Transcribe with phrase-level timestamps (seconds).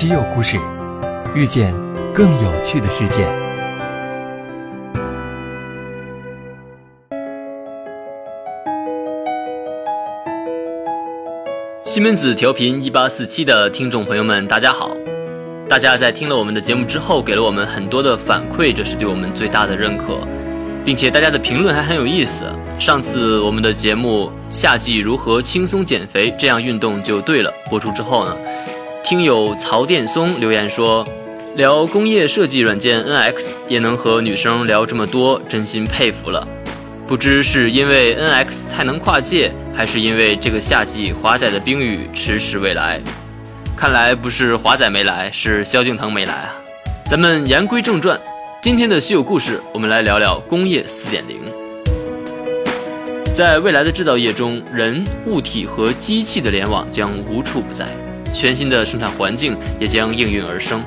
[0.00, 0.58] 稀有故事，
[1.34, 1.74] 遇见
[2.14, 3.30] 更有趣的世界。
[11.84, 14.90] 西门子调频一八四七的听众朋友们，大家好！
[15.68, 20.26] 大家在听了我们的节目之后，给了我们很多的反馈，这是对我们最大的认可，
[20.82, 22.46] 并且大家的评论还很有意思。
[22.78, 27.52] 上次我们的节目《夏季如何轻松减肥》，这样运动就对了。
[27.68, 28.34] 播出之后呢，
[29.02, 31.06] 听友曹电松留言说，
[31.56, 36.46] 聊工业设计软件 NX 也能和女生聊这么多，真心佩服了。
[37.06, 43.00] 不知是因为 NX 太能跨界，还是因为这个夏季华仔的冰雨迟迟未来。
[43.76, 46.54] 看来不是华仔没来，是萧敬腾没来啊。
[47.10, 48.20] 咱们言归正传，
[48.62, 51.22] 今天的稀有故事，我们来聊聊工业4.0。
[53.34, 57.86] 在未来的制造业中，人、物体和机器的联网将无处不在，
[58.32, 60.82] 全新的生产环境也将应运而生。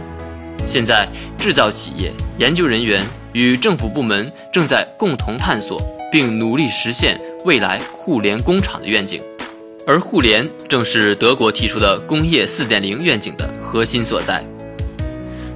[0.65, 1.07] 现在，
[1.37, 9.21] 制造企业、研究人员与政府部门正在共同探索并努力实现未来互联工厂的愿景，
[9.85, 14.43] 而互联正是德国提出的工业4.0愿景的核心所在。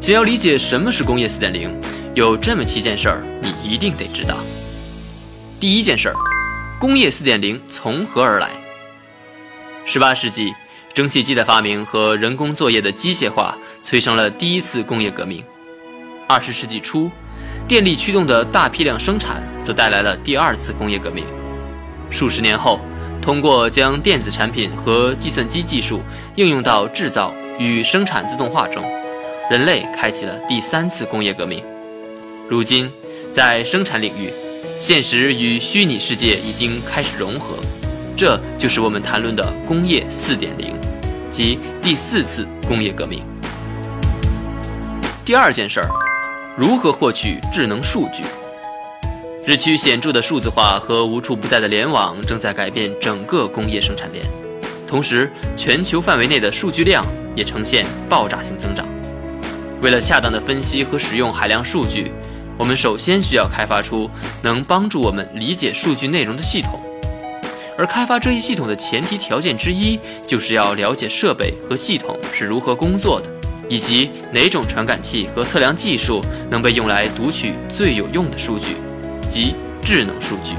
[0.02, 1.70] 想要理解什么是工业4.0，
[2.14, 4.38] 有这么七件事儿，你一定得知道。
[5.60, 6.16] 第一件事儿。
[6.80, 8.52] 工业4.0从何而来
[9.88, 10.54] ？18世纪，
[10.98, 15.44] 蒸汽机的发明和人工作业的机械化催生了第一次工业革命。
[16.28, 17.12] 20世纪初，
[17.68, 21.24] 电力驱动的大批量生产则带来了第二次工业革命。
[22.10, 22.80] 数十年后，
[23.22, 26.02] 通过将电子产品和计算机技术
[26.34, 28.84] 应用到制造与生产自动化中，
[29.52, 31.64] 人类开启了第三次工业革命。
[32.50, 32.92] 如今，
[33.32, 34.34] 在生产领域，
[34.80, 37.54] 现实与虚拟世界已经开始融合，
[38.18, 40.50] 这就是我们谈论的工业4.0，
[41.30, 43.22] 即第四次工业革命。
[45.24, 45.90] 第二件事儿，
[46.58, 48.24] 如何获取智能数据？
[49.46, 54.26] 日趋显著的数字化和无处不在的联网正在改变整个工业生产链，
[54.88, 57.06] 同时全球范围内的数据量
[57.36, 58.84] 也呈现爆炸性增长。
[59.80, 62.12] 为了恰当的分析和使用海量数据。
[62.58, 64.10] 我们首先需要开发出
[64.42, 66.82] 能帮助我们理解数据内容的系统，
[67.78, 73.30] 而开发这一系统的前提条件之一，就是要了解设备和系统是如何工作的，
[73.70, 78.76] 以及哪种传感器和测量技术能被用来读取最有用的数据，
[79.30, 80.56] 即智能数据。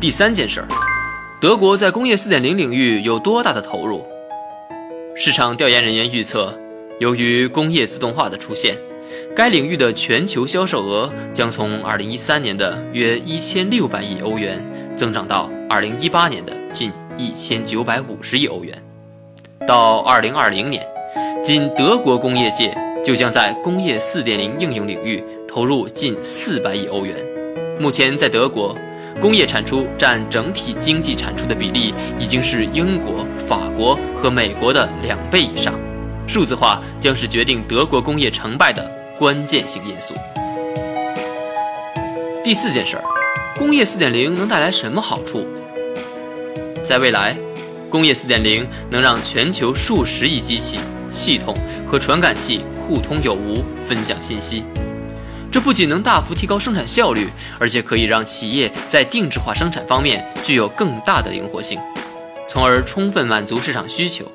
[0.00, 0.68] 第三件事儿，
[1.38, 4.06] 德国在工业4.0领域有多大的投入？
[5.14, 6.58] 市场调研人员预测，
[6.98, 8.78] 由于工业自动化的出现。
[9.36, 14.64] 该领域的全球销售额将从2013年的约1600亿欧元
[14.94, 18.80] 增长到2018年的近1950亿欧元。
[19.66, 20.86] 到2020年，
[21.42, 27.16] 仅德国工业界就将在工业4.0应用领域投入近400亿欧元。
[27.80, 28.76] 目前，在德国，
[29.20, 35.74] 工业产出占整体经济产出的比例已经是英国、法国和美国的两倍以上。
[36.24, 39.03] 数字化将是决定德国工业成败的。
[39.18, 40.14] 关键性因素。
[42.42, 43.04] 第四件事儿，
[43.56, 45.46] 工业4.0能带来什么好处？
[46.84, 47.36] 在未来，
[47.88, 50.78] 工业4.0能让全球数十亿机器、
[51.10, 51.54] 系统
[51.86, 54.64] 和传感器互通有无，分享信息。
[55.50, 57.28] 这不仅能大幅提高生产效率，
[57.60, 61.78] 而且可以让企业在定制化生产方面具有更大的灵活性，
[62.48, 64.30] 从而充分满足市场需求。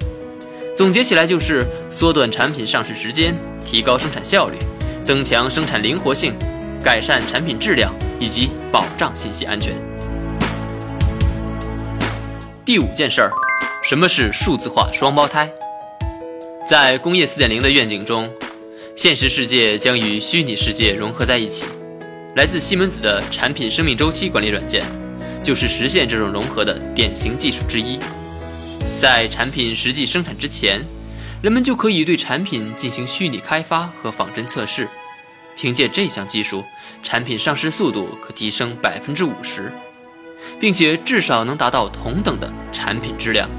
[0.79, 3.35] 总结起来就是缩短产品上市时间，
[3.66, 4.57] 提高生产效率。
[5.03, 6.34] 增强生产灵活性，
[6.81, 9.73] 改善产品质量以及保障信息安全。
[12.63, 13.31] 第五件事儿，
[13.84, 15.51] 什么是数字化双胞胎？
[16.66, 18.31] 在工业4.0的愿景中，
[18.96, 21.66] 现实世界将与虚拟世界融合在一起。
[22.38, 24.81] 来自西门子的产品生命周期管理软件，
[25.44, 28.00] 就是实现这种融合的典型技术之一。
[28.99, 30.85] 在产品实际生产之前，
[31.41, 34.90] 人们就可以对产品进行虚拟开发和仿真测试。
[35.55, 36.66] 凭借这项技术，
[37.01, 39.72] 产品上市速度可提升百分之五十，
[40.59, 43.49] 并且至少能达到同等的产品质量。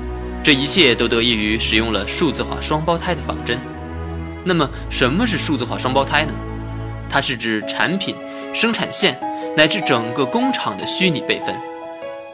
[0.44, 3.58] 这一切都得益于使用了数字化双胞胎的仿真。
[4.44, 6.34] 那么，什么是数字化双胞胎呢？
[7.08, 8.14] 它是指产品、
[8.54, 9.18] 生产线
[9.56, 11.54] 乃至整个工厂的虚拟备份。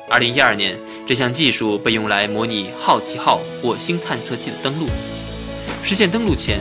[0.08, 4.86] 二零一二年，这项技术被用来模拟好奇号火星探测器的登陆。
[5.82, 6.60] 实现登陆前。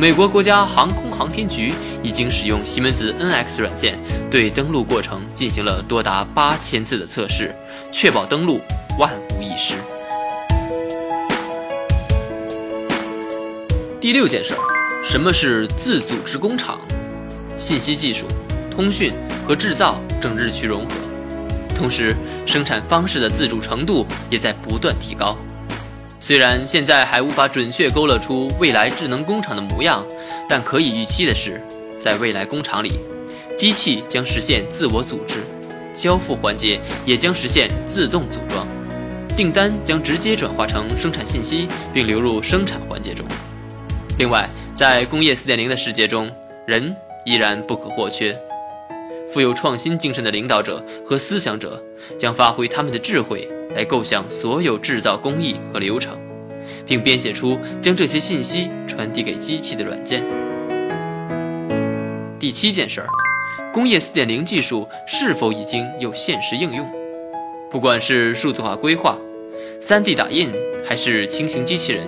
[0.00, 1.72] 美国国家航空航天局
[2.04, 3.98] 已经使用西门子 NX 软件
[4.30, 7.52] 对登陆过程进行了多达八千次的测试，
[7.90, 8.60] 确保登陆
[8.96, 9.74] 万无一失。
[14.00, 14.60] 第六件事儿，
[15.04, 16.78] 什么是自组织工厂？
[17.56, 18.24] 信息技术、
[18.70, 19.12] 通讯
[19.44, 20.94] 和制造正日趋融合，
[21.78, 22.14] 同时
[22.44, 25.38] 生产方式的自主程度也在不断提高。
[26.20, 30.04] 虽然现在还无法准确勾勒出未来智能工厂的模样，
[30.48, 31.62] 但可以预期的是，
[32.00, 32.98] 在未来工厂里，
[33.56, 35.36] 机器将实现自我组织，
[35.94, 38.66] 交付环节也将实现自动组装，
[39.36, 43.24] 订单将直接转化成生产信息，并流入生产环节中。
[44.18, 46.28] 另外，在工业4.0的世界中，
[46.66, 46.94] 人
[47.24, 48.36] 依然不可或缺。
[49.32, 51.82] 富有创新精神的领导者和思想者
[52.18, 53.48] 将发挥他们的智慧。
[53.74, 56.18] 来构想所有制造工艺和流程，
[56.86, 60.24] 并编写出将这些信息传递给机器的软件。
[62.38, 63.06] 第七件事儿，
[63.72, 66.90] 工业4.0技术是否已经有现实应用？
[67.70, 69.18] 不管是数字化规划、
[69.82, 70.50] 3D 打印，
[70.82, 72.06] 还是轻型机器人，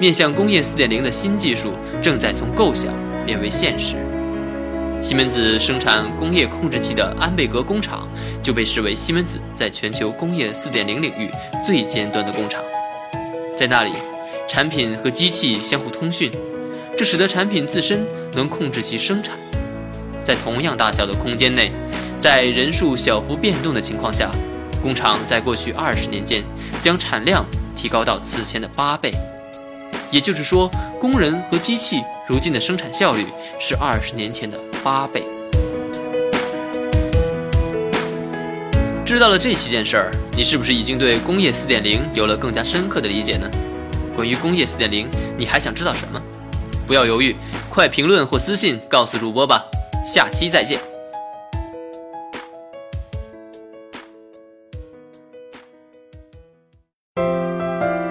[0.00, 2.94] 面向工业4.0的新技术正在从构想
[3.26, 3.94] 变为现实。
[5.00, 8.08] 西门子生产工业控制器的安贝格工厂
[8.42, 11.30] 就被视为西门子在全球工业4.0领域
[11.64, 12.60] 最尖端的工厂。
[13.56, 13.92] 在那里，
[14.48, 16.32] 产品和机器相互通讯，
[16.96, 18.04] 这使得产品自身
[18.34, 19.36] 能控制其生产。
[20.24, 21.70] 在同样大小的空间内，
[22.18, 24.30] 在人数小幅变动的情况下，
[24.82, 26.42] 工厂在过去二十年间
[26.82, 27.44] 将产量
[27.76, 29.12] 提高到此前的八倍。
[30.10, 30.68] 也就是说，
[31.00, 33.24] 工人和机器如今的生产效率
[33.60, 35.24] 是二十年前的八倍。
[39.04, 43.50] 知道了这七件事儿，你是不是已经对工业四点零有了更加深刻的理解呢？
[44.14, 46.22] 关于工业四点零，你还想知道什么？
[46.86, 47.34] 不要犹豫，
[47.68, 49.64] 快评论或私信告诉主播吧。
[50.04, 50.78] 下期再见。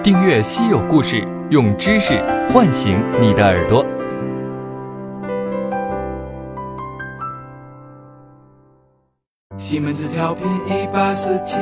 [0.02, 1.16] 订阅《稀有故事》。
[1.50, 2.22] 用知识
[2.52, 3.82] 唤醒你的耳朵。
[9.60, 11.56] 西门子调频一八四七。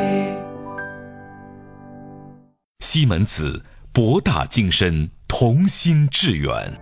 [2.81, 6.79] 西门子博大精深，同心致远。